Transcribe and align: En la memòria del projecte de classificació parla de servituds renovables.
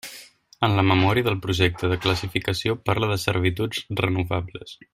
En 0.67 0.77
la 0.77 0.85
memòria 0.91 1.27
del 1.27 1.37
projecte 1.43 1.89
de 1.91 1.99
classificació 2.05 2.75
parla 2.89 3.11
de 3.13 3.19
servituds 3.25 3.83
renovables. 4.01 4.75